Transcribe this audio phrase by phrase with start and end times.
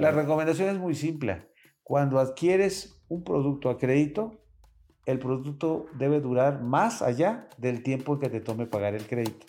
[0.00, 1.50] La recomendación es muy simple.
[1.82, 4.40] Cuando adquieres un producto a crédito,
[5.04, 9.46] el producto debe durar más allá del tiempo que te tome pagar el crédito.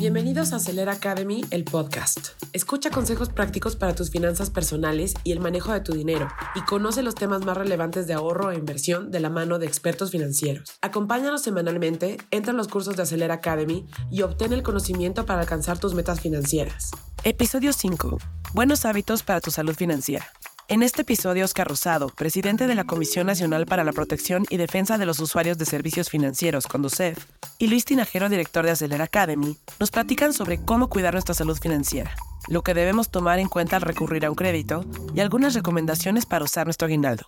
[0.00, 2.28] Bienvenidos a Acelera Academy, el podcast.
[2.54, 7.02] Escucha consejos prácticos para tus finanzas personales y el manejo de tu dinero y conoce
[7.02, 10.72] los temas más relevantes de ahorro e inversión de la mano de expertos financieros.
[10.80, 15.78] Acompáñanos semanalmente, entra en los cursos de Acelera Academy y obtén el conocimiento para alcanzar
[15.78, 16.92] tus metas financieras.
[17.22, 18.16] Episodio 5.
[18.54, 20.24] Buenos hábitos para tu salud financiera.
[20.70, 24.98] En este episodio, Oscar Rosado, presidente de la Comisión Nacional para la Protección y Defensa
[24.98, 27.26] de los Usuarios de Servicios Financieros, Conducef,
[27.58, 32.12] y Luis Tinajero, director de Acelera Academy, nos platican sobre cómo cuidar nuestra salud financiera,
[32.46, 36.44] lo que debemos tomar en cuenta al recurrir a un crédito y algunas recomendaciones para
[36.44, 37.24] usar nuestro aguinaldo.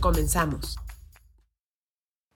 [0.00, 0.80] Comenzamos.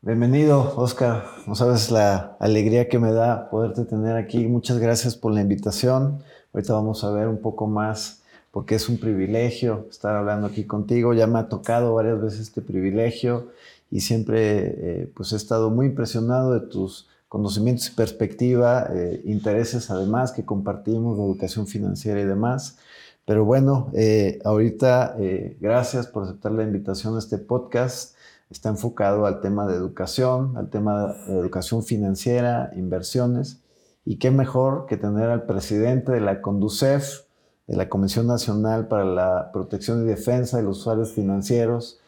[0.03, 1.27] Bienvenido, Oscar.
[1.49, 4.47] No sabes la alegría que me da poderte tener aquí.
[4.47, 6.23] Muchas gracias por la invitación.
[6.55, 8.22] Ahorita vamos a ver un poco más
[8.53, 11.15] porque es un privilegio estar hablando aquí contigo.
[11.15, 13.49] Ya me ha tocado varias veces este privilegio
[13.91, 19.91] y siempre eh, pues he estado muy impresionado de tus conocimientos y perspectiva, eh, intereses
[19.91, 22.79] además que compartimos de educación financiera y demás.
[23.25, 25.17] Pero bueno, eh, ahorita
[25.61, 28.17] gracias por aceptar la invitación a este podcast.
[28.51, 33.61] Está enfocado al tema de educación, al tema de educación financiera, inversiones.
[34.05, 37.23] Y qué mejor que tener al presidente de la Conducef,
[37.67, 42.01] de la Comisión Nacional para la Protección y Defensa de los Usuarios Financieros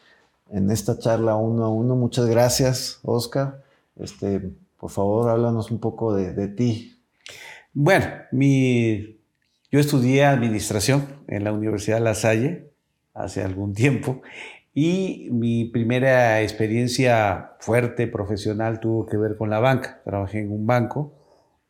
[0.51, 1.95] en esta charla uno a uno.
[1.95, 3.63] Muchas gracias, Oscar.
[3.95, 7.01] Este, por favor, háblanos un poco de, ti.
[7.73, 9.19] Bueno, mi,
[9.71, 12.71] yo estudié administración en la Universidad La Salle
[13.13, 14.21] hace algún tiempo
[14.73, 20.01] y mi primera experiencia fuerte profesional tuvo que ver con la banca.
[20.03, 21.13] Trabajé en un banco,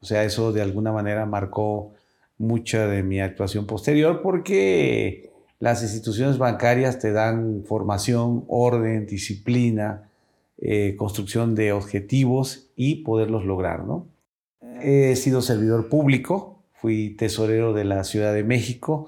[0.01, 1.93] o sea, eso de alguna manera marcó
[2.37, 10.09] mucha de mi actuación posterior porque las instituciones bancarias te dan formación, orden, disciplina,
[10.57, 13.85] eh, construcción de objetivos y poderlos lograr.
[13.85, 14.07] ¿no?
[14.81, 19.07] He sido servidor público, fui tesorero de la Ciudad de México.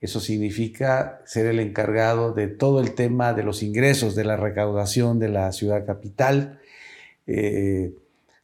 [0.00, 5.18] Eso significa ser el encargado de todo el tema de los ingresos, de la recaudación
[5.18, 6.60] de la ciudad capital.
[7.26, 7.92] Eh,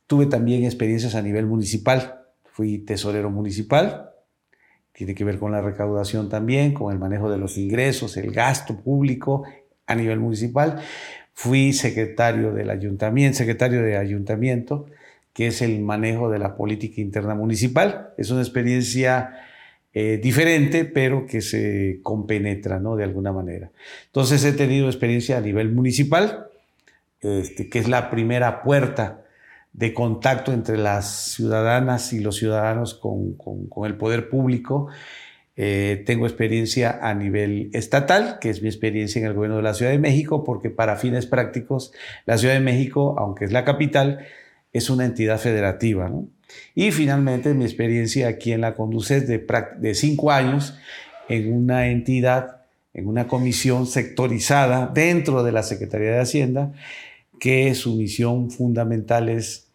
[0.07, 2.27] tuve también experiencias a nivel municipal.
[2.45, 4.11] Fui tesorero municipal,
[4.97, 8.81] tiene que ver con la recaudación también, con el manejo de los ingresos, el gasto
[8.81, 9.45] público
[9.87, 10.81] a nivel municipal.
[11.35, 14.87] Fui secretario del ayuntamiento, secretario de ayuntamiento,
[15.35, 18.15] que es el manejo de la política interna municipal.
[18.17, 19.35] Es una experiencia
[19.93, 22.97] eh, diferente, pero que se compenetra, ¿no?
[22.97, 23.71] De alguna manera.
[24.07, 26.47] Entonces he tenido experiencia a nivel municipal,
[27.21, 29.26] este, que es la primera puerta
[29.77, 33.37] de contacto entre las ciudadanas y los ciudadanos con,
[33.85, 34.89] el poder público.
[35.55, 39.75] Eh, tengo experiencia a nivel estatal, que es mi experiencia en el gobierno de la
[39.75, 41.93] Ciudad de México, porque para fines prácticos,
[42.25, 44.21] la Ciudad de México, aunque es la capital,
[44.73, 46.11] es una entidad federativa.
[46.75, 49.45] Y finalmente mi experiencia aquí en la Conduces de,
[49.79, 50.79] de cinco años
[51.29, 52.63] en una entidad,
[52.95, 56.73] en una comisión sectorizada dentro de la Secretaría de Hacienda,
[57.39, 59.66] que su misión fundamental es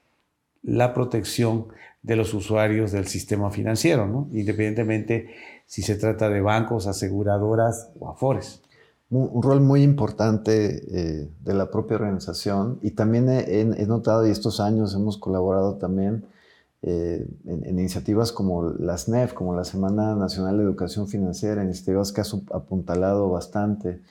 [0.63, 1.67] la protección
[2.03, 5.29] de los usuarios del sistema financiero, independientemente
[5.65, 8.61] si se trata de bancos, aseguradoras o afores.
[9.09, 14.61] Un, rol muy importante eh, de la propia organización y también he, notado y estos
[14.61, 16.25] años hemos colaborado también
[16.81, 22.21] eh, en, iniciativas como la SNEF, como la Semana Nacional de Educación Financiera, iniciativas que
[22.21, 24.01] ha apuntalado bastante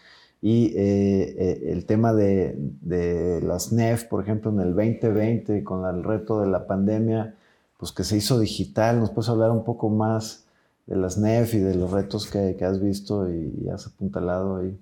[0.42, 5.86] y eh, eh, el tema de, de, las NEF, por ejemplo, en el 2020, con
[5.86, 7.34] el reto de la pandemia,
[7.76, 9.00] pues que se hizo digital.
[9.00, 10.46] ¿Nos puedes hablar un poco más
[10.86, 14.78] de las NEF y de los retos que, que has visto y, has apuntalado ahí?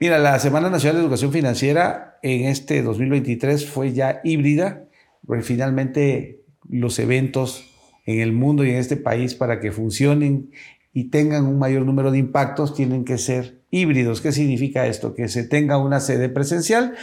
[0.00, 4.84] Mira, la Semana Nacional de Educación Financiera en este 2023 fue ya híbrida,
[5.26, 7.64] porque finalmente los eventos
[8.06, 10.50] en el mundo y en este país para que funcionen
[10.94, 14.20] y tengan un mayor número de impactos tienen que ser híbridos.
[14.20, 15.14] ¿Qué significa esto?
[15.14, 16.94] Que se tenga una sede presencial,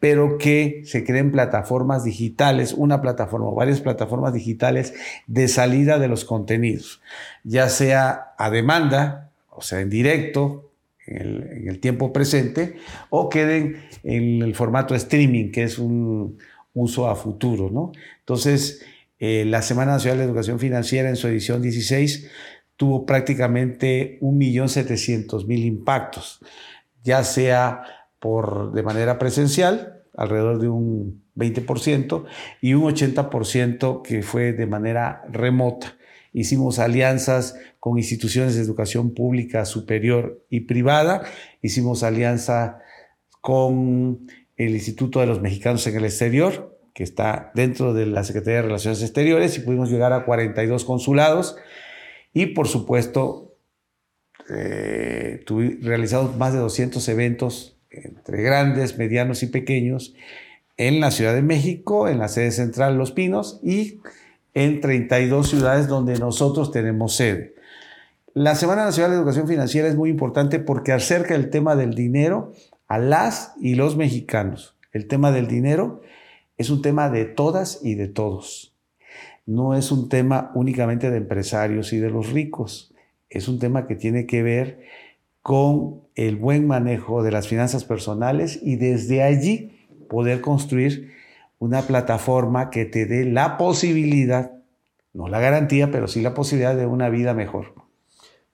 [0.00, 4.94] pero que se creen plataformas digitales, una plataforma o varias plataformas digitales
[5.26, 7.00] de salida de los contenidos,
[7.44, 10.70] ya sea a demanda, o sea, en directo,
[11.06, 12.76] en el, tiempo presente,
[13.10, 16.38] o queden en el formato streaming, que es un
[16.74, 17.92] uso a futuro, ¿no?
[18.20, 18.84] Entonces,
[19.20, 22.28] eh, la Semana Nacional de Educación Financiera en su edición 16
[22.82, 26.40] tuvo prácticamente 1.700.000 impactos,
[27.04, 27.84] ya sea
[28.18, 32.24] por, de manera presencial, alrededor de un 20%,
[32.60, 35.96] y un 80% que fue de manera remota.
[36.32, 41.22] hicimos alianzas con instituciones de educación pública superior y privada,
[41.62, 42.80] hicimos alianza
[43.40, 44.26] con
[44.56, 48.66] el Instituto de los Mexicanos en el Exterior, que está dentro de la Secretaría de
[48.66, 51.54] Relaciones Exteriores, y pudimos llegar a 42 consulados.
[52.32, 53.56] Y por supuesto,
[54.48, 55.44] eh,
[55.80, 60.14] realizamos más de 200 eventos entre grandes, medianos y pequeños
[60.76, 64.00] en la Ciudad de México, en la sede central Los Pinos y
[64.54, 67.54] en 32 ciudades donde nosotros tenemos sede.
[68.34, 72.52] La Semana Nacional de Educación Financiera es muy importante porque acerca el tema del dinero
[72.88, 74.76] a las y los mexicanos.
[74.92, 76.00] El tema del dinero
[76.56, 78.71] es un tema de todas y de todos.
[79.46, 82.94] No es un tema únicamente de empresarios y de los ricos.
[83.28, 84.80] Es un tema que tiene que ver
[85.42, 89.72] con el buen manejo de las finanzas personales y desde allí
[90.08, 91.10] poder construir
[91.58, 94.52] una plataforma que te dé la posibilidad,
[95.12, 97.81] no la garantía, pero sí la posibilidad de una vida mejor.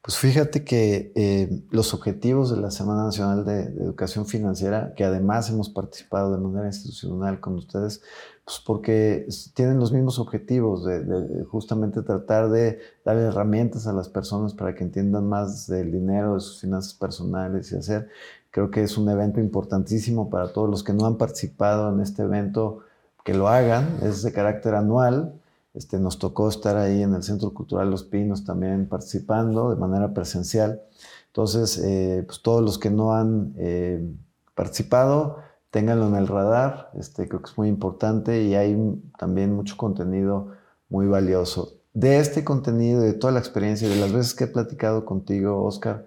[0.03, 5.51] Pues fíjate que eh, los objetivos de la Semana Nacional de, Educación Financiera, que además
[5.51, 8.01] hemos participado de manera institucional con ustedes,
[8.45, 14.55] pues porque tienen los mismos objetivos de, justamente tratar de dar herramientas a las personas
[14.55, 18.09] para que entiendan más del dinero, de sus finanzas personales y hacer.
[18.51, 22.23] Creo que es un evento importantísimo para todos los que no han participado en este
[22.23, 22.81] evento,
[23.25, 23.99] que lo hagan.
[24.03, 25.38] Es de carácter anual
[25.79, 30.13] este, nos tocó estar ahí en el Centro Cultural Los Pinos también participando de manera
[30.13, 30.83] presencial.
[31.29, 34.05] Entonces, eh, pues todos los que no han eh,
[34.57, 35.37] participado,
[35.71, 36.91] ténganlo en el radar.
[36.99, 38.77] Este, creo que es muy importante y hay
[39.21, 40.49] también mucho contenido
[40.89, 41.75] muy valioso.
[41.95, 46.07] De este contenido, de toda la experiencia, de las veces que he platicado contigo, Oscar,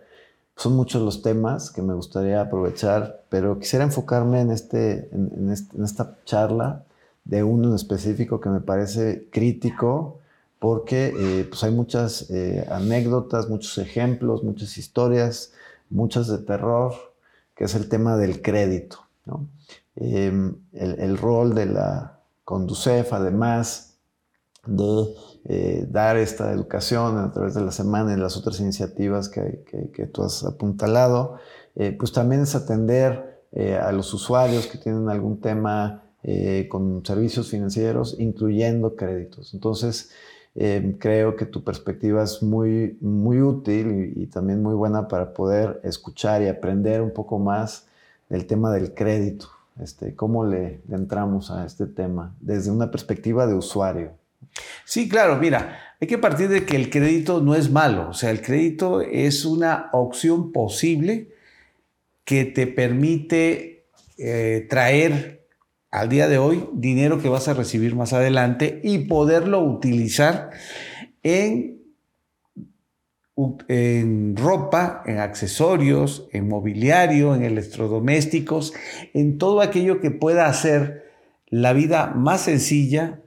[0.57, 5.83] son muchos los temas que me gustaría aprovechar, pero quisiera enfocarme en, este, en, en
[5.85, 6.83] esta charla
[7.23, 10.21] de uno en específico que me parece crítico
[10.61, 15.53] porque eh, pues hay muchas eh, anécdotas, muchos ejemplos, muchas historias,
[15.89, 16.93] muchas de terror,
[17.55, 18.99] que es el tema del crédito.
[19.95, 23.95] Em, el, rol de la Conducef, además
[24.67, 25.15] de
[25.45, 30.05] eh, dar esta educación a través de la semana y las otras iniciativas que, que
[30.05, 31.37] tú has apuntalado,
[31.97, 33.41] pues también es atender
[33.81, 39.53] a los usuarios que tienen algún tema eh, con servicios financieros, incluyendo créditos.
[39.53, 40.11] Entonces,
[40.53, 45.79] eh, creo que tu perspectiva es muy, muy útil y, también muy buena para poder
[45.83, 47.87] escuchar y aprender un poco más
[48.29, 49.49] del tema del crédito.
[49.81, 54.11] Este, ¿Cómo le, entramos a este tema desde una perspectiva de usuario?
[54.85, 58.31] Sí, claro, mira, hay que partir de que el crédito no es malo, o sea,
[58.31, 61.29] el crédito es una opción posible
[62.25, 63.85] que te permite
[64.17, 65.40] eh, traer
[65.91, 70.51] al día de hoy dinero que vas a recibir más adelante y poderlo utilizar
[71.21, 71.81] en,
[73.67, 78.73] en ropa, en accesorios, en mobiliario, en electrodomésticos,
[79.13, 81.11] en todo aquello que pueda hacer
[81.47, 83.19] la vida más sencilla,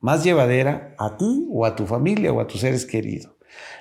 [0.00, 3.32] más llevadera a ti o a tu familia o a tus seres queridos.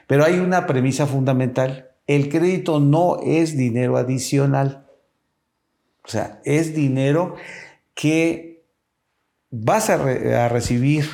[0.07, 1.91] Pero hay una premisa fundamental.
[2.05, 4.85] El crédito no es dinero adicional.
[6.03, 7.35] O sea, es dinero
[7.95, 8.63] que
[9.49, 11.05] vas a, recibir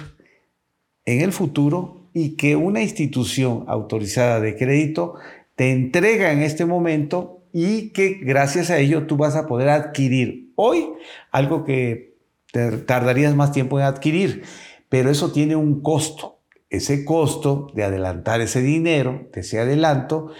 [1.05, 5.15] en el futuro y que una institución autorizada de crédito
[5.55, 10.51] te entrega en este momento y que gracias a ello tú vas a poder adquirir
[10.55, 10.89] hoy
[11.31, 12.15] algo que
[12.51, 14.43] te tardarías más tiempo en adquirir,
[14.89, 16.39] pero eso tiene un costo.
[16.69, 20.31] Ese costo de adelantar ese dinero, de ese adelanto,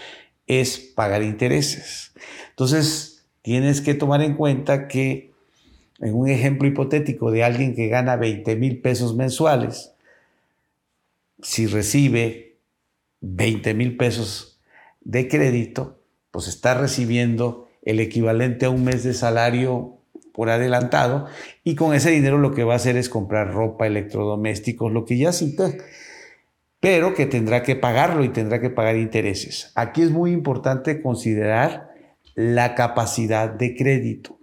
[0.46, 2.12] es pagar intereses.
[2.50, 5.31] Entonces, tienes que tomar en cuenta que
[6.02, 9.94] en un ejemplo hipotético de alguien que gana 20 mil pesos mensuales,
[11.40, 12.56] si recibe
[13.20, 14.60] 20 mil pesos
[15.00, 19.98] de crédito, pues está recibiendo el equivalente a un mes de salario
[20.32, 21.26] por adelantado
[21.62, 25.18] y con ese dinero lo que va a hacer es comprar ropa, electrodomésticos, lo que
[25.18, 25.78] ya cité,
[26.80, 29.70] pero que tendrá que pagarlo y tendrá que pagar intereses.
[29.74, 31.92] Aquí es muy importante considerar
[32.34, 34.38] la capacidad de crédito.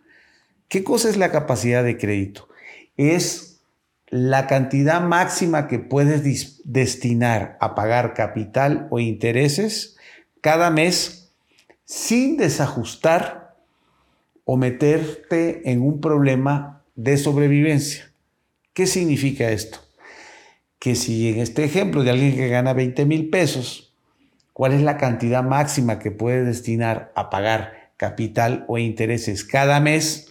[0.69, 2.47] ¿Qué cosa es la capacidad de crédito?
[2.95, 3.59] Es
[4.07, 9.97] la cantidad máxima que puedes destinar a pagar capital o intereses
[10.41, 11.31] cada mes
[11.85, 13.55] sin desajustar
[14.45, 18.11] o meterte en un problema de sobrevivencia.
[18.73, 19.79] ¿Qué significa esto?
[20.77, 23.95] Que si en este ejemplo de alguien que gana 20 mil pesos,
[24.53, 30.28] ¿cuál es la cantidad máxima que puede destinar a pagar capital o intereses cada mes?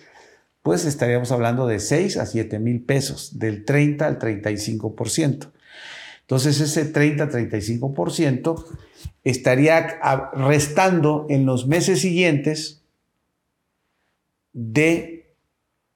[0.68, 5.50] Pues estaríamos hablando de 6 a 7 mil pesos, del 30 al 35%.
[6.20, 8.66] Entonces ese 30-35%
[9.24, 9.98] estaría
[10.34, 12.82] restando en los meses siguientes
[14.52, 15.32] de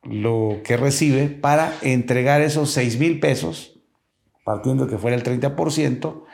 [0.05, 3.79] lo que recibe para entregar esos 6 mil pesos,
[4.43, 6.25] partiendo que fuera el 30%,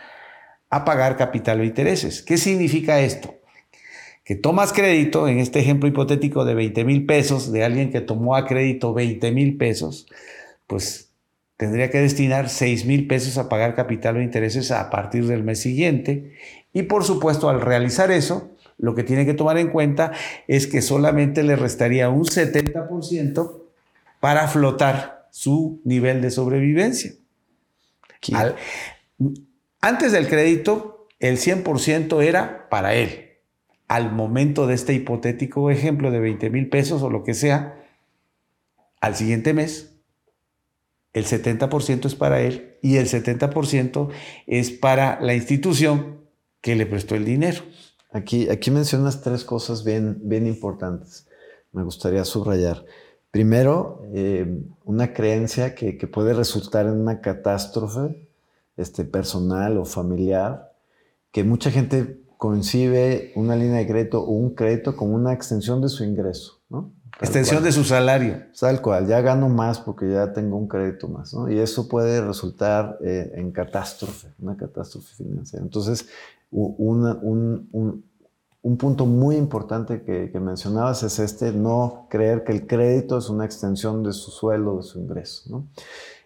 [0.71, 2.23] a pagar capital o intereses.
[2.23, 3.35] ¿Qué significa esto?
[4.29, 8.37] Que tomas crédito, en este ejemplo hipotético de 20 mil pesos, de alguien que tomó
[8.37, 10.07] a crédito 20 mil pesos,
[10.67, 11.09] pues
[11.57, 15.61] tendría que destinar 6 mil pesos a pagar capital o intereses a partir del mes
[15.61, 16.35] siguiente.
[16.75, 20.13] Y por supuesto, al realizar eso, lo que tiene que tomar en cuenta
[20.47, 23.63] es que solamente le restaría un 70%
[24.21, 27.13] para flotar su nivel de sobrevivencia.
[29.81, 33.28] Antes del crédito, el 100% era para él.
[33.89, 37.85] Al momento de este hipotético ejemplo de 20 mil pesos o lo que sea,
[39.01, 39.99] al siguiente mes,
[41.13, 44.11] el 70% es para él y el 70%
[44.47, 46.21] es para la institución
[46.61, 47.63] que le prestó el dinero.
[48.13, 51.27] Aquí, aquí mencionas tres cosas bien, bien importantes.
[51.73, 52.85] Me gustaría subrayar.
[53.31, 58.29] Primero, eh, una creencia que, que puede resultar en una catástrofe
[58.77, 60.73] este, personal o familiar,
[61.31, 65.91] que mucha gente concibe una línea de crédito o un crédito como una extensión de
[65.91, 66.93] su ingreso, ¿no?
[67.21, 68.45] extensión de su salario.
[68.59, 71.51] Tal cual, ya gano más porque ya tengo un crédito más, ¿no?
[71.51, 75.65] Y eso puede resultar eh, en catástrofe, una catástrofe financiera.
[75.65, 76.07] Entonces,
[76.51, 77.69] un,
[78.63, 83.29] un, punto muy importante que, que, mencionabas es este, no creer que el crédito es
[83.29, 85.67] una extensión de su sueldo, de su ingreso, ¿no?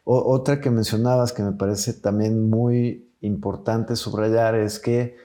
[0.05, 5.17] otra que mencionabas que me parece también muy importante subrayar es que,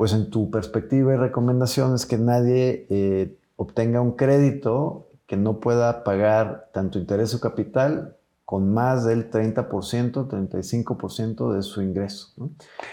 [0.00, 5.60] pues en tu perspectiva y recomendación es que nadie eh, obtenga un crédito que no
[5.60, 8.16] pueda pagar tanto interés o capital
[8.46, 12.32] con más del 30%, 35% de su ingreso.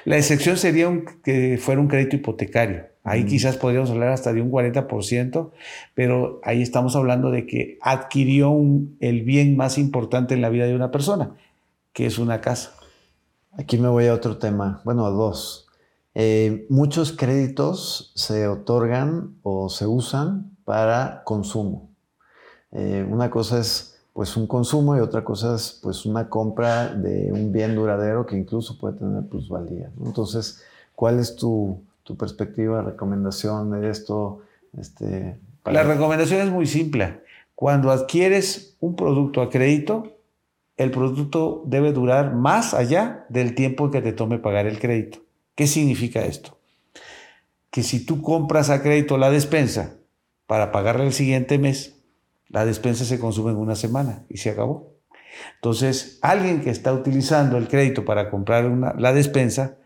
[0.04, 0.92] La excepción sería
[1.24, 2.88] que fuera un crédito hipotecario.
[3.06, 5.52] Ahí quizás podríamos hablar hasta de un 40%,
[5.96, 8.54] pero ahí estamos hablando de que adquirió
[9.00, 11.38] el bien más importante en la vida de una persona,
[11.94, 12.74] que es una casa.
[13.54, 15.67] Aquí me voy a otro tema, bueno, a dos.
[16.20, 21.92] Eh, muchos créditos se otorgan o se usan para consumo.
[22.72, 27.32] Eh, una cosa es pues un consumo y otra cosa es pues una compra de
[27.32, 29.92] un bien duradero que incluso puede tener plusvalía.
[30.04, 30.64] Entonces,
[30.96, 34.42] ¿cuál es tu, tu perspectiva, recomendación de esto?
[34.76, 37.22] Este, La recomendación es muy simple.
[37.54, 40.18] Cuando adquieres un producto a crédito,
[40.78, 45.27] el producto debe durar más allá del tiempo que te tome pagar el crédito.
[45.58, 46.60] ¿Qué significa esto?
[47.72, 49.96] Que si tú compras a crédito la despensa
[50.46, 51.96] para pagarle el siguiente mes,
[52.48, 54.94] la despensa se consume en una semana y se acabó.
[55.56, 58.66] Entonces, alguien que está utilizando el crédito para comprar
[59.00, 59.78] la despensa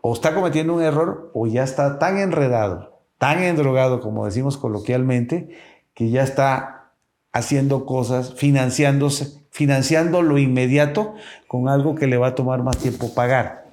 [0.00, 5.58] o está cometiendo un error o ya está tan enredado, tan endrogado, como decimos coloquialmente,
[5.94, 6.92] que ya está
[7.32, 11.16] haciendo cosas, financiándose, financiando lo inmediato
[11.48, 13.63] con algo que le va a tomar más tiempo pagar.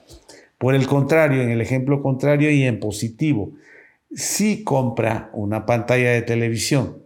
[0.62, 3.51] Por el contrario, en el ejemplo contrario y en positivo,
[4.13, 7.01] si compra una pantalla de televisión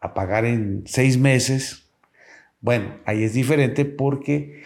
[0.00, 1.84] a pagar en seis meses,
[2.60, 4.64] bueno, ahí es diferente porque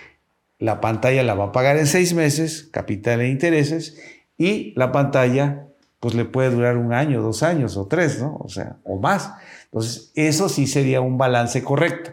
[0.59, 4.01] la pantalla la va a pagar en seis meses, capital e intereses,
[4.39, 5.67] y la pantalla
[5.99, 8.39] pues le puede durar un año, dos años o tres, ¿no?
[8.41, 9.35] O sea, o más.
[9.65, 12.13] Entonces, eso sí sería un balance correcto.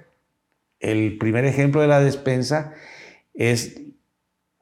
[0.81, 2.74] El primer ejemplo de la despensa
[3.34, 3.87] es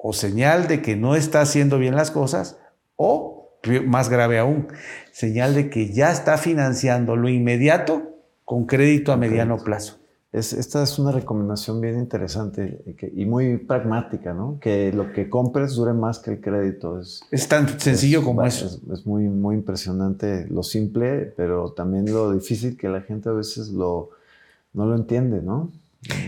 [0.07, 2.57] o señal de que no está haciendo bien las cosas
[2.95, 4.67] o, más grave aún,
[5.11, 9.97] señal de que ya está financiando lo inmediato con crédito a mediano plazo
[10.35, 12.83] esta es una recomendación bien interesante
[13.13, 14.59] y muy pragmática, ¿no?
[14.59, 16.99] Que lo que compres dure más que el crédito.
[16.99, 18.81] Es, es tan sencillo como eso.
[18.91, 23.69] Es, muy, muy impresionante lo simple, pero también lo difícil que la gente a veces
[23.69, 24.09] lo,
[24.73, 25.71] no lo entiende, ¿no?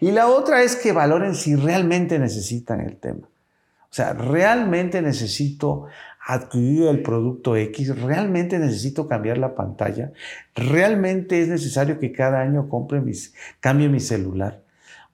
[0.01, 3.27] Y la otra es que valoren si realmente necesitan el tema.
[3.27, 5.87] O sea, realmente necesito
[6.27, 10.13] adquirir el producto X, realmente necesito cambiar la pantalla,
[10.55, 14.63] realmente es necesario que cada año compre mis, cambie mi celular.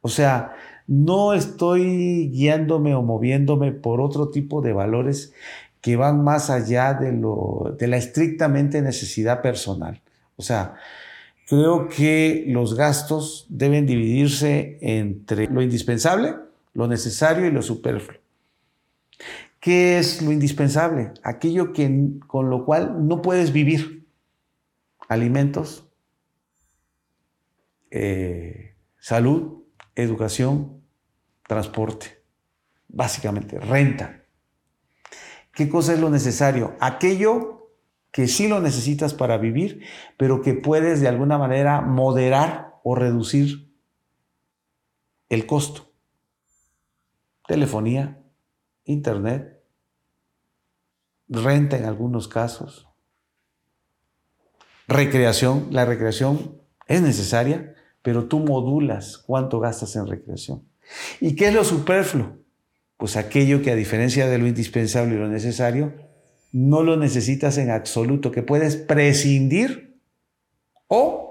[0.00, 0.54] O sea,
[0.90, 5.32] no estoy guiándome o moviéndome por otro tipo de valores
[5.80, 10.02] que van más allá de, lo, de la estrictamente necesidad personal.
[10.34, 10.74] O sea,
[11.46, 16.34] creo que los gastos deben dividirse entre lo indispensable,
[16.74, 18.18] lo necesario y lo superfluo.
[19.60, 21.12] ¿Qué es lo indispensable?
[21.22, 24.08] Aquello que, con lo cual no puedes vivir.
[25.08, 25.86] Alimentos,
[27.92, 29.62] eh, salud,
[29.94, 30.79] educación,
[31.50, 32.22] transporte,
[32.86, 34.24] básicamente, renta.
[35.52, 36.76] ¿Qué cosa es lo necesario?
[36.78, 37.72] Aquello
[38.12, 39.82] que sí lo necesitas para vivir,
[40.16, 43.74] pero que puedes de alguna manera moderar o reducir
[45.28, 45.92] el costo.
[47.48, 48.22] Telefonía,
[48.84, 49.60] internet,
[51.26, 52.86] renta en algunos casos,
[54.86, 55.66] recreación.
[55.72, 60.69] La recreación es necesaria, pero tú modulas cuánto gastas en recreación.
[61.20, 62.36] ¿Y qué es lo superfluo?
[62.96, 65.94] Pues aquello que a diferencia de lo indispensable y lo necesario,
[66.52, 69.96] no lo necesitas en absoluto, que puedes prescindir
[70.88, 71.30] o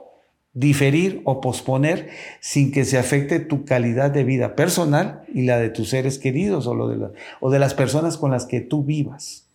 [0.53, 5.69] diferir o posponer sin que se afecte tu calidad de vida personal y la de
[5.69, 9.45] tus seres queridos o, de, o de las personas con las que tú vivas.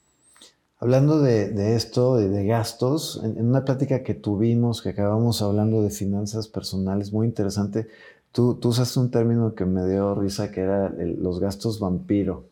[0.78, 5.90] Hablando de, esto, de, de gastos, en, una plática que tuvimos, que acabamos hablando de
[5.90, 7.86] finanzas personales, muy interesante,
[8.34, 12.48] tú, tú usaste un término que me dio risa, que era los gastos vampiro.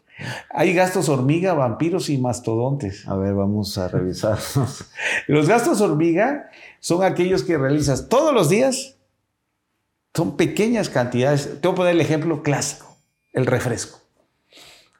[0.50, 3.06] Hay gastos hormiga, vampiros y mastodontes.
[3.08, 4.84] A ver, vamos a revisarlos.
[5.26, 8.96] los gastos hormiga son aquellos que realizas todos los días.
[10.14, 11.60] Son pequeñas cantidades.
[11.60, 12.96] Te voy a poner el ejemplo clásico,
[13.32, 13.98] el refresco.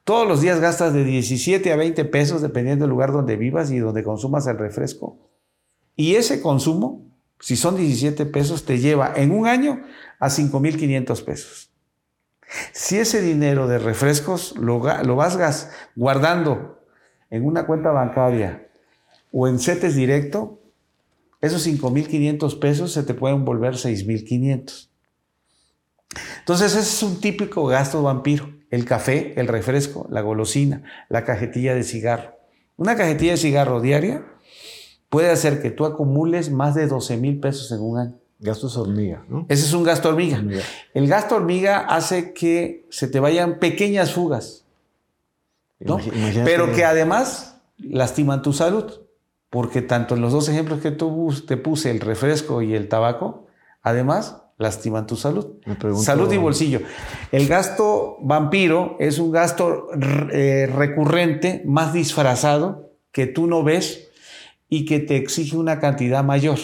[0.02, 3.78] Todos los días gastas de 17 a 20 pesos dependiendo del lugar donde vivas y
[3.78, 5.30] donde consumas el refresco.
[5.94, 7.11] Y ese consumo,
[7.42, 9.82] si son 17 pesos, te lleva en un año
[10.20, 11.72] a 5.500 pesos.
[12.72, 16.86] Si ese dinero de refrescos lo, lo vas guardando
[17.30, 18.68] en una cuenta bancaria
[19.32, 20.60] o en CETES directo,
[21.40, 24.90] esos 5.500 pesos se te pueden volver 6.500.
[26.38, 28.50] Entonces ese es un típico gasto vampiro.
[28.70, 32.38] El café, el refresco, la golosina, la cajetilla de cigarro.
[32.76, 34.31] Una cajetilla de cigarro diaria
[35.12, 38.14] puede hacer que tú acumules más de 12 mil pesos en un año.
[38.38, 39.44] Gastos hormiga, ¿no?
[39.50, 40.42] Ese es un gasto hormiga.
[40.94, 44.64] El gasto hormiga hace que se te vayan pequeñas fugas,
[45.80, 45.98] ¿no?
[46.46, 49.02] Pero que además lastiman tu salud.
[49.50, 53.48] Porque tanto en los dos ejemplos que tú te puse, el refresco y el tabaco,
[53.82, 55.58] además lastiman tu salud.
[55.98, 56.80] salud y bolsillo.
[57.32, 59.88] El gasto vampiro es un gasto
[60.32, 64.08] eh, recurrente, más disfrazado, que tú no ves
[64.72, 66.58] y que te exige una cantidad mayor.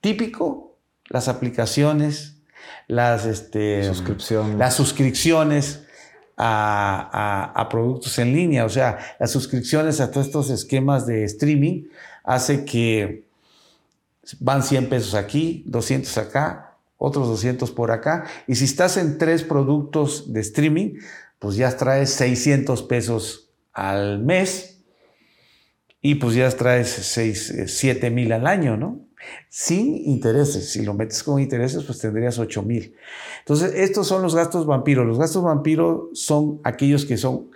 [0.00, 0.74] Típico,
[1.10, 2.38] las aplicaciones,
[2.88, 4.58] las, este, suscripciones.
[4.58, 5.84] las suscripciones
[6.36, 8.64] a, productos en línea.
[8.64, 11.84] O sea, las suscripciones a todos estos esquemas de streaming
[12.24, 13.22] hace que
[14.40, 18.24] van 100 pesos aquí, 200 acá, otros 200 por acá.
[18.48, 20.94] Y si estás en tres productos de streaming,
[21.38, 24.69] pues ya traes 600 pesos al mes
[26.02, 29.10] y pues ya traes 6, 7 mil al año, ¿no?
[29.48, 30.70] sin intereses.
[30.72, 32.94] Si lo metes con intereses, pues tendrías 8 mil.
[33.40, 35.06] Entonces, estos son los gastos vampiros.
[35.06, 37.50] Los gastos vampiros son aquellos que son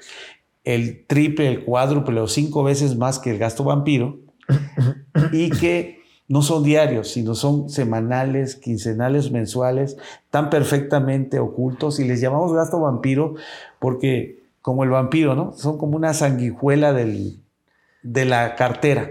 [0.64, 4.18] el triple, el cuádruple o cinco veces más que el gasto vampiro
[5.33, 9.98] y que no son diarios, sino son semanales, quincenales, mensuales,
[10.30, 13.35] tan perfectamente ocultos y les llamamos gasto vampiro
[13.78, 15.52] porque como el vampiro, ¿no?
[15.52, 17.43] Son como una sanguijuela del,
[18.05, 19.11] de la cartera.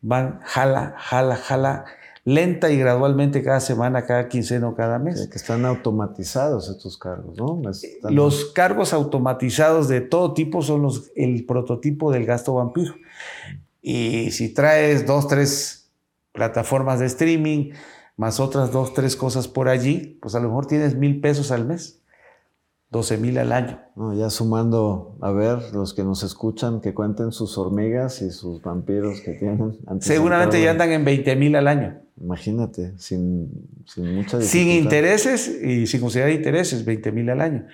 [0.00, 1.84] Van, jala, jala, jala,
[2.24, 5.28] lenta y gradualmente cada semana, cada quincena o cada mes.
[5.28, 7.60] que están automatizados estos cargos, ¿no?
[8.10, 12.94] Los cargos automatizados de todo tipo son los, el prototipo del gasto vampiro.
[13.82, 15.90] Y si traes dos, tres
[16.32, 17.72] plataformas de streaming,
[18.16, 21.66] más otras dos, tres cosas por allí, pues a lo mejor tienes mil pesos al
[21.66, 22.00] mes.
[22.90, 23.80] 12 mil al año.
[24.16, 29.20] ya sumando, a ver, los que nos escuchan, que cuenten sus hormigas y sus vampiros
[29.20, 29.78] que tienen.
[30.00, 32.00] Seguramente ya andan en 20 mil al año.
[32.20, 37.66] Imagínate, sin, sin mucha Sin intereses y sin considerar intereses, 20 mil al año.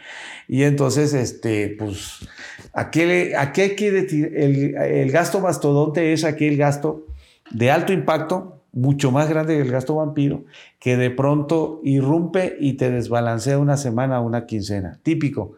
[0.48, 2.29] Y entonces, este, pues,
[2.72, 3.03] aquí,
[3.38, 7.07] aquí hay que el, el gasto mastodonte es aquel gasto
[7.53, 10.44] de alto impacto, mucho más grande que el gasto vampiro,
[10.78, 14.98] que de pronto irrumpe y te desbalancea una semana o una quincena.
[15.02, 15.52] Típico.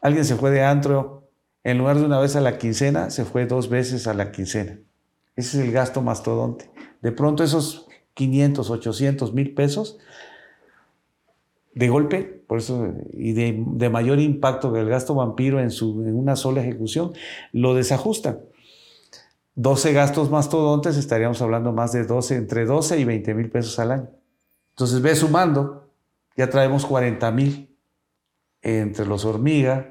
[0.00, 1.24] Alguien se fue de antro,
[1.64, 4.78] en lugar de una vez a la quincena, se fue dos veces a la quincena.
[5.36, 6.70] Ese es el gasto mastodonte.
[7.02, 9.98] De pronto esos 500, 800 mil pesos,
[11.74, 16.16] de golpe, por eso, y de, mayor impacto que el gasto vampiro en, su, en
[16.16, 17.12] una sola ejecución,
[17.52, 18.40] lo desajustan.
[19.58, 23.90] 12 gastos mastodontes, estaríamos hablando más de 12, entre 12 y 20 mil pesos al
[23.90, 24.08] año.
[24.70, 25.90] Entonces ve sumando,
[26.36, 27.76] ya traemos 40 mil
[28.62, 29.86] entre los hormigas,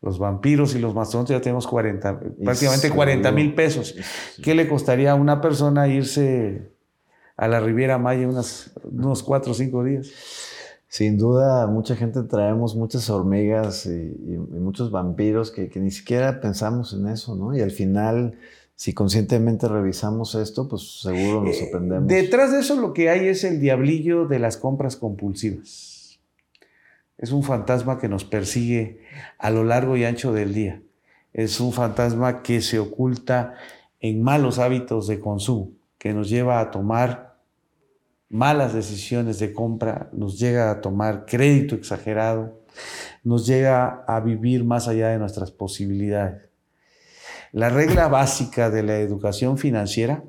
[0.00, 3.94] los vampiros y los mastodontes, ya tenemos 40, prácticamente 40 mil pesos.
[4.42, 6.72] ¿Qué le costaría a una persona irse
[7.36, 10.10] a la Riviera Maya unas, unos 4 o 5 días?
[10.88, 16.94] Sin duda, mucha gente traemos muchas hormigas y, muchos vampiros que, que, ni siquiera pensamos
[16.94, 17.54] en eso, ¿no?
[17.54, 18.38] Y al final
[18.76, 22.08] si conscientemente revisamos esto, pues seguro nos eh, sorprendemos.
[22.08, 26.20] detrás de eso lo que hay es el diablillo de las compras compulsivas.
[27.16, 29.00] Es un fantasma que nos persigue
[29.38, 30.82] a lo largo y ancho del día.
[31.32, 33.54] Es un fantasma que se oculta
[34.00, 37.36] en malos hábitos de consumo, que nos lleva a tomar
[38.28, 42.60] malas decisiones de compra, nos llega a tomar crédito exagerado,
[43.22, 46.53] nos llega a vivir más allá de nuestras posibilidades.
[47.54, 50.24] La regla básica de la educación financiera,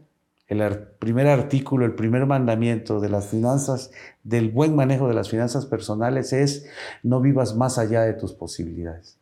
[0.47, 3.89] el primer artículo, el primer mandamiento de las finanzas,
[4.23, 6.67] del buen manejo de las finanzas personales es
[7.01, 9.17] no vivas más allá de tus posibilidades.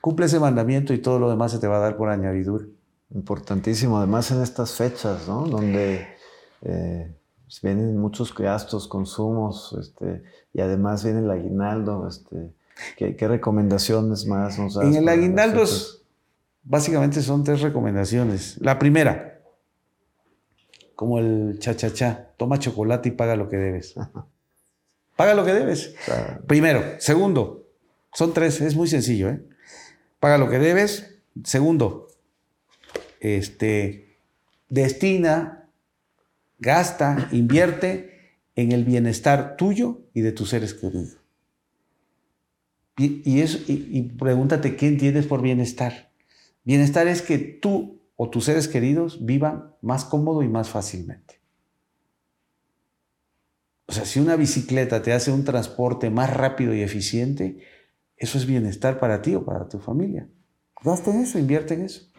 [0.00, 2.64] Cumple ese mandamiento y todo lo demás se te va a dar por añadidura.
[3.14, 5.46] Importantísimo, además en estas fechas, ¿no?
[5.46, 6.08] Donde
[6.62, 7.14] eh,
[7.62, 12.08] vienen muchos gastos, consumos, este, y además viene el aguinaldo.
[12.08, 12.52] Este,
[12.96, 14.86] ¿qué, recomendaciones más nos das?
[14.86, 16.02] En el aguinaldo es
[16.68, 18.58] Básicamente son tres recomendaciones.
[18.60, 19.40] La primera,
[20.96, 23.94] como el cha-cha-cha, toma chocolate y paga lo que debes.
[25.16, 25.94] paga lo que debes.
[26.48, 26.82] Primero.
[26.98, 27.68] Segundo,
[28.12, 29.28] son tres, es muy sencillo.
[29.28, 29.44] ¿eh?
[30.18, 31.20] Paga lo que debes.
[31.44, 32.08] Segundo,
[33.20, 34.18] este,
[34.68, 35.68] destina,
[36.58, 41.18] gasta, invierte en el bienestar tuyo y de tus seres queridos.
[42.98, 46.05] Y, eso, y pregúntate qué entiendes por bienestar.
[46.66, 51.40] Bienestar es que tú o tus seres queridos vivan más cómodo y más fácilmente.
[53.86, 57.60] O sea, si una bicicleta te hace un transporte más rápido y eficiente,
[58.16, 60.26] eso es bienestar para ti o para tu familia.
[60.82, 62.10] Gasta en eso, invierte en eso.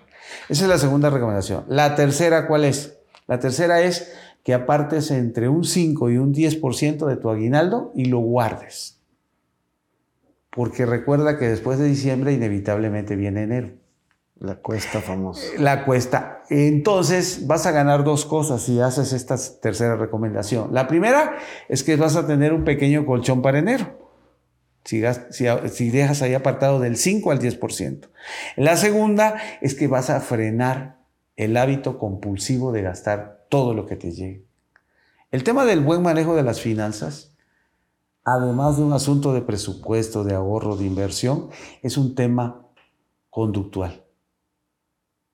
[0.48, 1.66] Esa es la segunda recomendación.
[1.68, 3.00] La tercera, ¿cuál es?
[3.28, 8.06] La tercera es que apartes entre un 5 y un 10% de tu aguinaldo y
[8.06, 9.02] lo guardes.
[10.52, 13.87] Porque recuerda que después de diciembre inevitablemente viene enero.
[14.40, 15.42] La cuesta famosa.
[15.58, 16.44] La cuesta.
[16.50, 20.74] Entonces vas a ganar dos cosas si haces esta tercera recomendación.
[20.74, 21.38] La primera
[21.70, 24.08] es que vas a tener un pequeño colchón para enero.
[24.84, 28.10] Si, si, dejas ahí apartado del 5 al 10%.
[28.56, 31.00] La segunda es que vas a frenar
[31.36, 34.46] el hábito compulsivo de gastar todo lo que te llegue.
[35.30, 37.36] El tema del buen manejo de las finanzas,
[38.24, 41.50] además de un asunto de presupuesto, de ahorro, de inversión,
[41.82, 42.66] es un tema
[43.30, 44.07] conductual.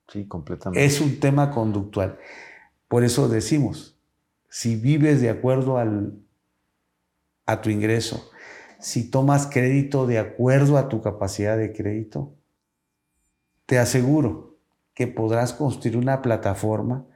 [0.08, 0.84] Sí, completamente.
[0.84, 2.18] Es un tema conductual.
[2.88, 3.98] Por eso decimos,
[4.48, 6.18] si vives de acuerdo al,
[7.46, 8.30] a tu ingreso,
[8.78, 12.36] si tomas crédito de acuerdo a tu capacidad de crédito,
[13.66, 14.58] te aseguro
[14.94, 17.06] que podrás construir una plataforma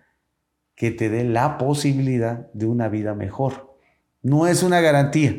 [0.74, 3.76] que te dé la posibilidad de una vida mejor.
[4.22, 5.34] No es una garantía,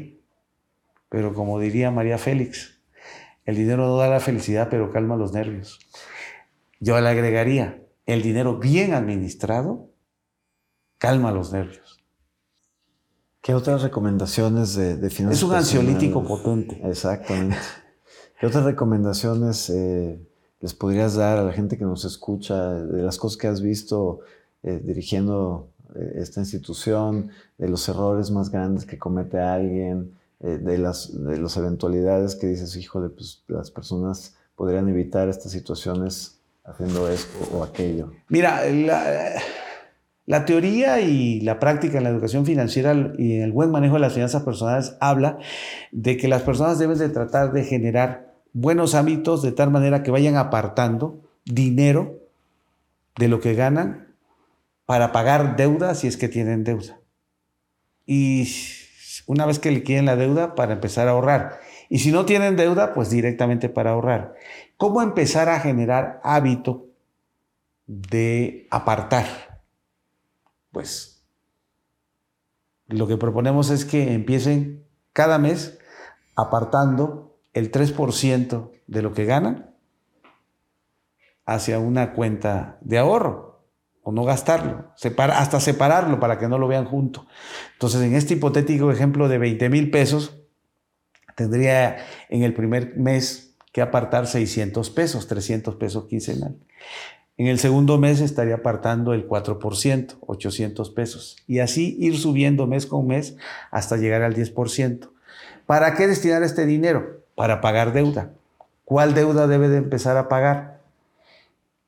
[1.09, 2.81] pero como diría María Félix,
[3.45, 5.79] el dinero no da la felicidad, pero calma los nervios.
[6.79, 9.89] Yo le agregaría, el dinero bien administrado
[10.97, 11.99] calma los nervios.
[13.41, 15.39] ¿Qué otras recomendaciones de, de finanzas?
[15.39, 16.81] Es un ansiolítico potente.
[16.83, 17.57] Exactamente.
[18.39, 20.19] ¿Qué otras recomendaciones eh,
[20.61, 24.21] les podrías dar a la gente que nos escucha, de las cosas que has visto
[24.63, 31.11] eh, dirigiendo eh, esta institución, de los errores más grandes que comete alguien, de, las,
[31.21, 36.38] de las eventualidades que dices, híjole, pues las personas podrían evitar estas situaciones
[36.69, 38.11] haciendo esto o aquello?
[38.27, 38.61] Mira,
[40.25, 44.13] la, teoría y la práctica en la educación financiera y el buen manejo de las
[44.13, 45.39] finanzas personales habla
[45.91, 50.11] de que las personas deben de tratar de generar buenos hábitos de tal manera que
[50.11, 52.19] vayan apartando dinero
[53.17, 54.15] de lo que ganan
[54.85, 56.99] para pagar deuda si es que tienen deuda.
[58.05, 58.47] Y
[59.27, 61.59] una vez que liquiden la deuda para empezar a ahorrar.
[61.89, 64.35] Y si no tienen deuda, pues directamente para ahorrar.
[64.77, 66.85] ¿Cómo empezar a generar hábito
[67.87, 69.25] de apartar?
[70.71, 71.25] Pues
[72.87, 75.79] lo que proponemos es que empiecen cada mes
[76.35, 79.75] apartando el 3% de lo que ganan
[81.45, 83.65] hacia una cuenta de ahorro
[84.03, 84.93] o no gastarlo,
[85.33, 87.27] hasta separarlo para que no lo vean junto.
[87.73, 90.38] Entonces, en este hipotético ejemplo de 20 mil pesos,
[91.39, 96.57] tendría en el primer mes que apartar 600 pesos, 300 pesos quincenal.
[97.37, 101.37] En el segundo mes estaría apartando el 4%, 800 pesos.
[101.47, 103.37] Y así ir subiendo mes con mes
[103.71, 105.09] hasta llegar al 10%.
[105.65, 107.23] ¿Para qué destinar este dinero?
[107.35, 108.33] Para pagar deuda.
[108.83, 110.81] ¿Cuál deuda debe de empezar a pagar?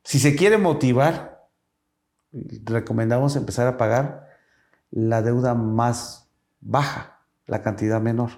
[0.04, 1.46] Si se quiere motivar,
[2.32, 4.30] recomendamos empezar a pagar
[4.92, 6.30] la deuda más
[6.62, 7.11] baja,
[7.48, 8.32] la cantidad menor.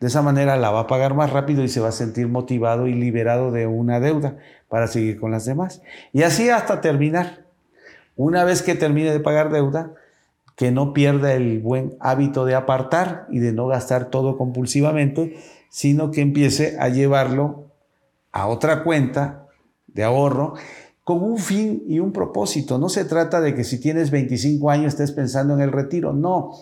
[0.00, 2.86] De esa manera la va a pagar más rápido y se va a sentir motivado
[2.86, 4.38] y liberado de una deuda
[4.68, 5.82] para seguir con las demás.
[6.12, 7.44] Y así hasta terminar.
[8.16, 9.94] Una vez que termine de pagar deuda,
[10.56, 15.36] que no pierda el buen hábito de apartar y de no gastar todo compulsivamente,
[15.68, 17.72] sino que empiece a llevarlo
[18.30, 19.46] a otra cuenta
[19.88, 20.54] de ahorro
[21.02, 22.78] con un fin y un propósito.
[22.78, 26.12] No se trata de que si tienes 25 años estés pensando en el retiro.
[26.12, 26.52] No.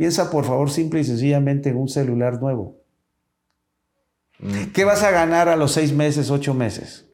[0.00, 2.78] Piensa por favor simple y sencillamente en un celular nuevo.
[4.72, 7.06] ¿Qué vas a ganar a los seis meses, ocho meses?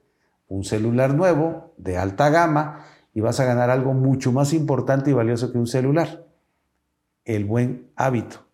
[0.46, 5.14] Un celular nuevo, de alta gama, y vas a ganar algo mucho más importante y
[5.14, 6.28] valioso que un celular.
[7.24, 8.46] El buen hábito.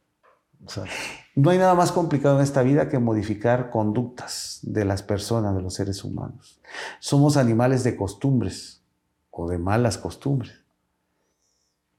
[1.34, 5.60] No hay nada más complicado en esta vida que modificar conductas de las personas, de
[5.60, 6.58] los seres humanos.
[7.00, 8.82] Somos animales de costumbres
[9.30, 10.61] o de malas costumbres.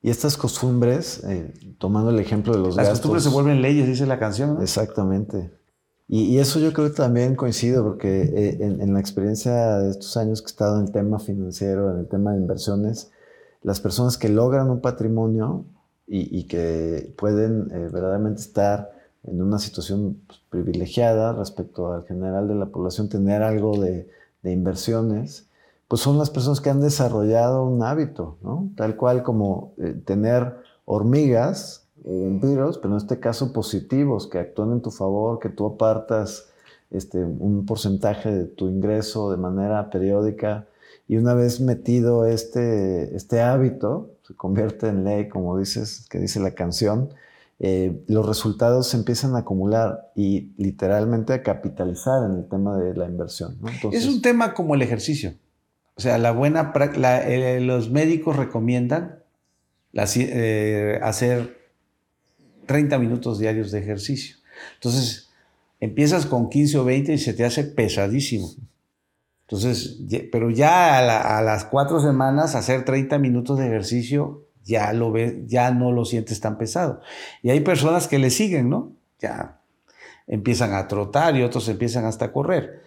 [0.04, 4.06] Y estas costumbres, eh, tomando el ejemplo de los Las costumbres se vuelven leyes, dice
[4.06, 4.62] la canción.
[4.62, 5.52] Exactamente.
[6.08, 10.42] Y, eso yo creo que también coincido, porque eh, en, la experiencia de estos años
[10.42, 13.12] que he estado en el tema financiero, en el tema de inversiones,
[13.62, 15.66] las personas que logran un patrimonio
[16.06, 18.92] y, que pueden eh, verdaderamente estar
[19.24, 24.08] en una situación pues, privilegiada respecto al general de la población, tener algo de,
[24.44, 25.48] inversiones,
[25.88, 28.70] pues son las personas que han desarrollado un hábito, ¿no?
[28.76, 34.82] Tal cual como eh, tener hormigas, vampiros, pero en este caso positivos, que actúan en
[34.82, 36.50] tu favor, que tú apartas
[36.92, 40.68] este, un porcentaje de tu ingreso de manera periódica
[41.08, 46.40] y una vez metido este, este hábito, se convierte en ley, como dices, que dice
[46.40, 47.10] la canción,
[47.60, 52.96] eh, los resultados se empiezan a acumular y literalmente a capitalizar en el tema de
[52.96, 53.58] la inversión.
[53.92, 55.34] es un tema como el ejercicio.
[55.96, 59.20] O sea, la buena eh, los médicos recomiendan
[59.94, 61.58] eh, hacer
[62.66, 64.38] 30 minutos diarios de ejercicio.
[64.76, 65.30] Entonces,
[65.80, 68.50] empiezas con 15 o 20 y se te hace pesadísimo.
[69.48, 70.00] Entonces,
[70.32, 75.14] pero ya a, a las cuatro semanas hacer 30 minutos de ejercicio ya lo
[75.46, 77.02] ya no lo sientes tan pesado.
[77.42, 78.94] Y hay personas que le siguen, ¿no?
[79.20, 79.60] Ya
[80.28, 82.83] empiezan a trotar y otros empiezan hasta a correr.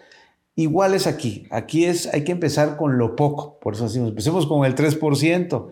[0.57, 1.47] Igual es aquí.
[1.51, 3.59] Aquí es, hay que empezar con lo poco.
[3.61, 5.69] Por eso decimos, empecemos con el 3%.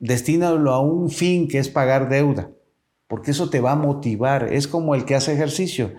[0.00, 2.50] Destínalo a un fin que es pagar deuda.
[3.06, 4.52] Porque eso te va a motivar.
[4.52, 5.92] Es como el que hace ejercicio.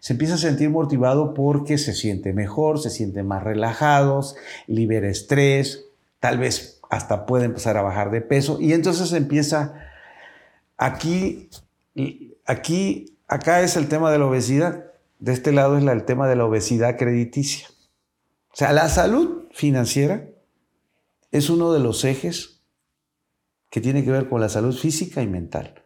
[0.00, 4.36] Se empieza a sentir motivado porque se siente mejor, se siente más relajados,
[4.68, 5.86] libera estrés,
[6.20, 9.74] tal vez hasta puede empezar a bajar de peso y entonces empieza
[10.76, 11.50] aquí,
[12.46, 14.87] aquí, acá es el tema de la obesidad,
[15.18, 17.68] de este lado es el tema de la obesidad crediticia.
[18.52, 20.28] O sea, la salud financiera
[21.30, 22.62] es uno de los ejes
[23.70, 25.84] que tiene que ver con la salud física y mental.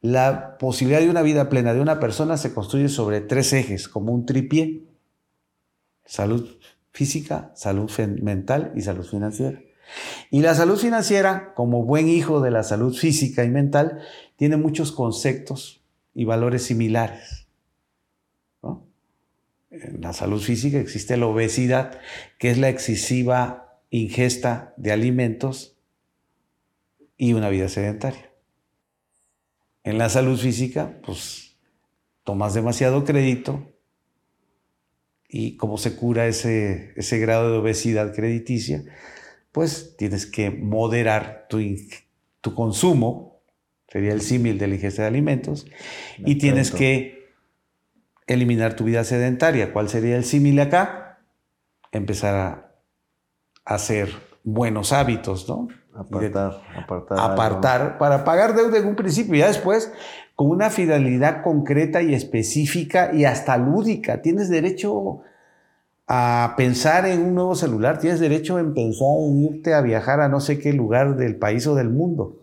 [0.00, 4.12] La posibilidad de una vida plena de una persona se construye sobre tres ejes, como
[4.12, 4.84] un tripié.
[6.04, 6.58] Salud
[6.92, 7.90] física, salud
[8.22, 9.60] mental y salud financiera.
[10.30, 14.00] Y la salud financiera, como buen hijo de la salud física y mental,
[14.36, 17.45] tiene muchos conceptos y valores similares.
[19.70, 22.00] En la salud física existe la obesidad,
[22.38, 25.76] que es la excesiva ingesta de alimentos
[27.16, 28.30] y una vida sedentaria.
[29.84, 31.56] En la salud física, pues
[32.24, 33.72] tomas demasiado crédito
[35.28, 38.84] y cómo se cura ese, ese grado de obesidad crediticia,
[39.52, 41.60] pues tienes que moderar tu,
[42.40, 43.40] tu consumo,
[43.88, 45.66] sería el símil de la ingesta de alimentos,
[46.18, 47.15] y tienes que
[48.26, 49.72] eliminar tu vida sedentaria.
[49.72, 51.20] ¿Cuál sería el símil acá?
[51.92, 52.72] Empezar a
[53.64, 54.10] hacer
[54.44, 55.68] buenos hábitos, ¿no?
[55.94, 57.18] Apartar, apartar.
[57.18, 59.92] Apartar para pagar deuda en un principio y ya después
[60.34, 64.20] con una fidelidad concreta y específica y hasta lúdica.
[64.20, 65.22] Tienes derecho
[66.06, 70.28] a pensar en un nuevo celular, tienes derecho en pensar en irte a viajar a
[70.28, 72.42] no sé qué lugar del país o del mundo.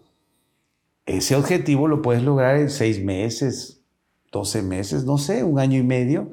[1.05, 3.82] Ese objetivo lo puedes lograr en seis meses,
[4.33, 6.31] 12 meses, no sé, un año y medio.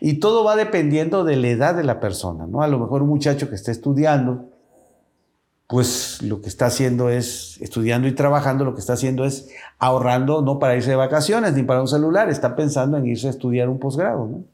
[0.00, 2.62] Y todo va dependiendo de la edad de la persona, ¿no?
[2.62, 4.50] A lo mejor un muchacho que está estudiando,
[5.66, 10.42] pues lo que está haciendo es, estudiando y trabajando, lo que está haciendo es ahorrando
[10.42, 13.68] no para irse de vacaciones ni para un celular, está pensando en irse a estudiar
[13.68, 14.26] un posgrado.
[14.26, 14.44] ¿no?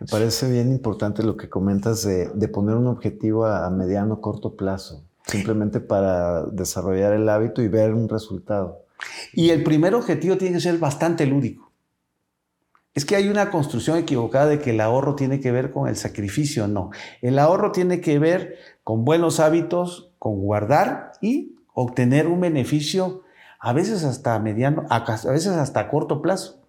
[0.00, 5.04] Me parece bien importante lo que comentas de, poner un objetivo a, mediano, corto plazo,
[5.26, 8.80] simplemente para desarrollar el hábito y ver un resultado.
[9.34, 11.73] Y el primer objetivo tiene que ser bastante lúdico.
[12.94, 15.96] Es que hay una construcción equivocada de que el ahorro tiene que ver con el
[15.96, 16.68] sacrificio.
[16.68, 16.90] No,
[17.22, 23.22] el ahorro tiene que ver con buenos hábitos, con guardar y obtener un beneficio
[23.58, 26.62] a veces hasta mediano, a veces hasta corto plazo.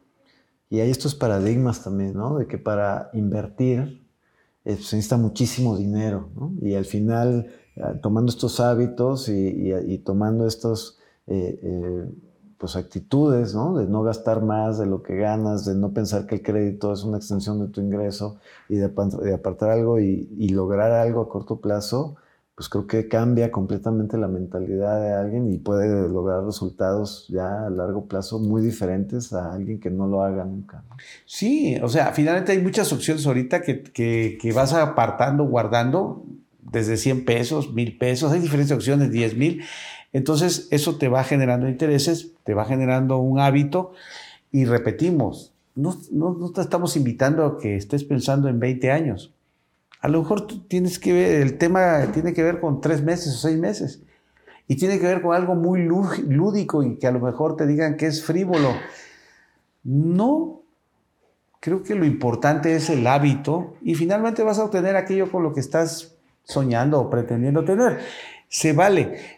[0.69, 2.37] Y hay estos paradigmas también, ¿no?
[2.37, 4.05] De que para invertir
[4.65, 6.53] eh, se necesita muchísimo dinero, ¿no?
[6.61, 12.09] Y al final, eh, tomando estos hábitos y, tomando estos, eh,
[12.57, 13.77] pues actitudes, ¿no?
[13.77, 17.03] De no gastar más de lo que ganas, de no pensar que el crédito es
[17.03, 18.37] una extensión de tu ingreso
[18.69, 18.85] y de,
[19.33, 22.15] apartar algo y lograr algo a corto plazo,
[22.55, 27.69] pues creo que cambia completamente la mentalidad de alguien y puede lograr resultados ya a
[27.69, 30.81] largo plazo muy diferentes a alguien que no lo haga nunca.
[31.25, 36.23] Sí, o sea, finalmente hay muchas opciones ahorita que, que, vas apartando, guardando
[36.61, 39.61] desde 100 pesos, 1000 pesos, hay diferentes opciones, 10 mil.
[40.15, 43.93] Entonces eso te va generando intereses, te va generando un hábito
[44.51, 49.31] y repetimos, no, no, no te estamos invitando a que estés pensando en 20 años
[50.05, 53.37] a lo mejor tienes que ver, el tema tiene que ver con tres meses o
[53.37, 54.03] seis meses.
[54.67, 57.97] Y tiene que ver con algo muy lúdico y que a lo mejor te digan
[57.97, 58.75] que es frívolo.
[59.83, 60.61] No,
[61.59, 65.53] creo que lo importante es el hábito y finalmente vas a obtener aquello con lo
[65.53, 67.97] que estás soñando o pretendiendo tener.
[68.47, 69.34] Se vale.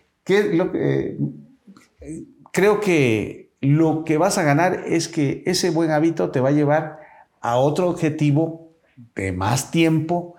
[2.51, 6.53] Creo que lo que vas a ganar es que ese buen hábito te va a
[6.53, 6.99] llevar
[7.41, 8.71] a otro objetivo
[9.15, 10.37] de más tiempo,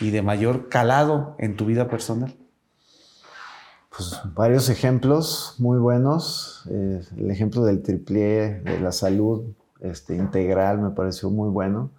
[0.00, 2.34] y de mayor calado en tu vida personal?
[3.96, 6.64] Pues varios ejemplos muy buenos.
[6.70, 9.42] Eh, el ejemplo del triple de la salud
[9.80, 11.90] este, integral me pareció muy bueno.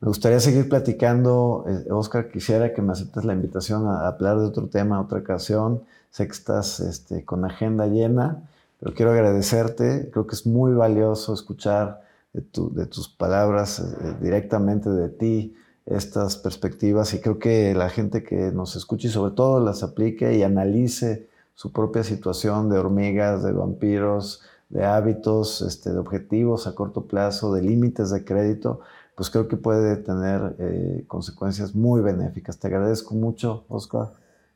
[0.00, 1.64] Me gustaría seguir platicando.
[1.68, 5.82] Eh, Oscar, quisiera que me aceptes la invitación a, hablar de otro tema, otra ocasión.
[6.12, 8.48] Sé que este, con agenda llena,
[8.78, 10.10] pero quiero agradecerte.
[10.12, 12.02] Creo que es muy valioso escuchar
[12.34, 18.22] de, de tus palabras eh, directamente de ti, estas perspectivas y creo que la gente
[18.22, 23.42] que nos escuche y sobre todo las aplique y analice su propia situación de hormigas,
[23.42, 28.80] de vampiros, de hábitos, este, de objetivos a corto plazo, de límites de crédito,
[29.16, 32.58] pues creo que puede tener eh, consecuencias muy benéficas.
[32.58, 34.12] Te agradezco mucho, Oscar,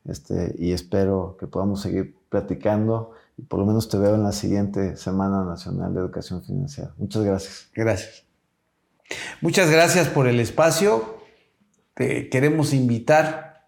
[0.07, 4.31] este, y espero que podamos seguir platicando y por lo menos te veo en la
[4.31, 6.93] siguiente Semana Nacional de Educación Financiera.
[6.97, 7.69] Muchas gracias.
[7.73, 8.23] Gracias.
[9.41, 11.17] Muchas gracias por el espacio
[11.97, 13.65] te queremos invitar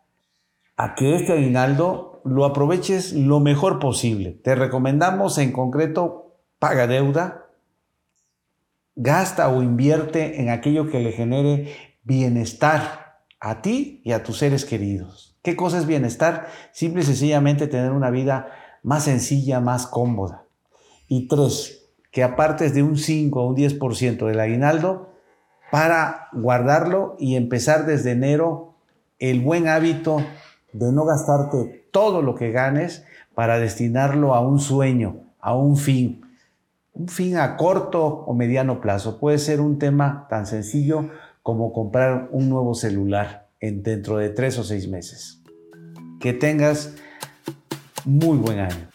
[0.78, 4.32] a que este aguinaldo lo aproveches lo mejor posible.
[4.32, 7.47] Te recomendamos en concreto paga deuda,
[8.95, 14.63] gasta o invierte en aquello que le genere bienestar a ti y a tus seres
[14.63, 15.29] queridos.
[15.42, 16.48] ¿Qué cosa es bienestar?
[16.73, 18.50] Simple y sencillamente tener una vida
[18.83, 20.44] más sencilla, más cómoda.
[21.08, 25.13] Y tres, que apartes de un 5 o un 10% del aguinaldo
[25.71, 28.75] para guardarlo y empezar desde enero
[29.17, 30.21] el buen hábito
[30.73, 36.25] de no gastarte todo lo que ganes para destinarlo a un sueño, a un fin.
[36.94, 39.19] Un fin a corto o mediano plazo.
[39.19, 41.10] Puede ser un tema tan sencillo
[41.44, 45.41] como comprar un nuevo celular en dentro de tres o seis meses.
[46.19, 46.93] Que tengas
[48.05, 48.89] muy buen año.